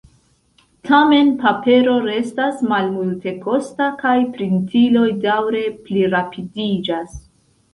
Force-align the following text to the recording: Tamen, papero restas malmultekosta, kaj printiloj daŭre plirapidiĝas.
Tamen, 0.87 1.27
papero 1.43 1.97
restas 2.05 2.63
malmultekosta, 2.71 3.91
kaj 4.01 4.15
printiloj 4.39 5.07
daŭre 5.27 5.63
plirapidiĝas. 5.91 7.17